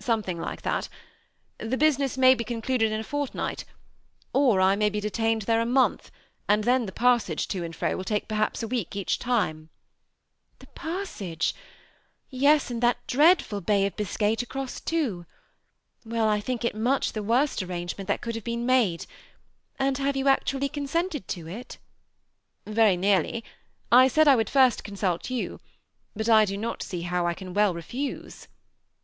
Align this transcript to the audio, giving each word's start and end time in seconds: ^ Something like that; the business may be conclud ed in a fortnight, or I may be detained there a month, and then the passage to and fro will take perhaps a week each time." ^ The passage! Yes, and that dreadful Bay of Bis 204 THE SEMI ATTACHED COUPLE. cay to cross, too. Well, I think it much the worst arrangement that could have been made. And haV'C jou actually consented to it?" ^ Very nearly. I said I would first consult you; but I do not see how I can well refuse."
^ 0.00 0.02
Something 0.04 0.40
like 0.40 0.62
that; 0.62 0.88
the 1.58 1.76
business 1.76 2.18
may 2.18 2.34
be 2.34 2.42
conclud 2.44 2.82
ed 2.82 2.90
in 2.90 2.98
a 2.98 3.04
fortnight, 3.04 3.64
or 4.32 4.60
I 4.60 4.74
may 4.74 4.90
be 4.90 4.98
detained 4.98 5.42
there 5.42 5.60
a 5.60 5.64
month, 5.66 6.10
and 6.48 6.64
then 6.64 6.86
the 6.86 6.90
passage 6.90 7.46
to 7.46 7.62
and 7.62 7.76
fro 7.76 7.96
will 7.96 8.02
take 8.02 8.26
perhaps 8.26 8.60
a 8.60 8.66
week 8.66 8.96
each 8.96 9.20
time." 9.20 9.68
^ 10.56 10.58
The 10.58 10.66
passage! 10.74 11.54
Yes, 12.28 12.72
and 12.72 12.82
that 12.82 12.96
dreadful 13.06 13.60
Bay 13.60 13.86
of 13.86 13.94
Bis 13.94 14.16
204 14.16 14.16
THE 14.16 14.16
SEMI 14.16 14.32
ATTACHED 14.32 14.46
COUPLE. 14.48 14.98
cay 14.98 14.98
to 14.98 15.22
cross, 15.22 15.24
too. 15.24 15.26
Well, 16.10 16.28
I 16.28 16.40
think 16.40 16.64
it 16.64 16.74
much 16.74 17.12
the 17.12 17.22
worst 17.22 17.62
arrangement 17.62 18.08
that 18.08 18.20
could 18.20 18.34
have 18.34 18.42
been 18.42 18.66
made. 18.66 19.06
And 19.78 19.96
haV'C 19.98 20.14
jou 20.14 20.26
actually 20.28 20.68
consented 20.70 21.28
to 21.28 21.46
it?" 21.46 21.78
^ 22.66 22.72
Very 22.74 22.96
nearly. 22.96 23.44
I 23.92 24.08
said 24.08 24.26
I 24.26 24.34
would 24.34 24.50
first 24.50 24.82
consult 24.82 25.30
you; 25.30 25.60
but 26.16 26.28
I 26.28 26.44
do 26.44 26.56
not 26.56 26.82
see 26.82 27.02
how 27.02 27.28
I 27.28 27.34
can 27.34 27.54
well 27.54 27.72
refuse." 27.72 28.48